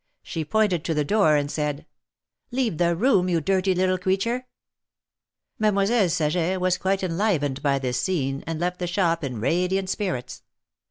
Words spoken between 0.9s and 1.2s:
the